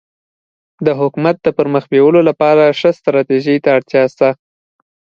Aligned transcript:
د 0.85 0.87
حکومت 0.99 1.35
د 1.41 1.47
پرمخ 1.57 1.83
بیولو 1.91 2.21
لپاره 2.29 2.75
ښه 2.79 2.89
ستراتيژي 2.99 3.57
ته 3.63 3.69
اړتیا 3.77 4.03
سته. 4.13 4.29